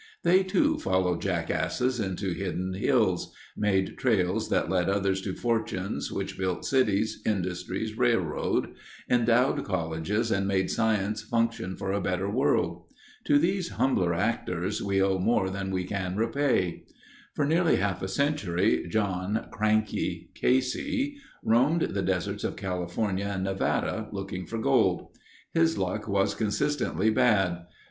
[0.23, 6.39] They too followed jackasses into hidden hills; made trails that led others to fortunes which
[6.39, 8.69] built cities, industries, railroad;
[9.07, 12.87] endowed colleges and made science function for a better world.
[13.25, 16.83] To these humbler actors we owe more than we can repay.
[17.35, 24.07] For nearly half a century John (Cranky) Casey roamed the deserts of California and Nevada
[24.11, 25.15] looking for gold.
[25.53, 27.65] His luck was consistently bad.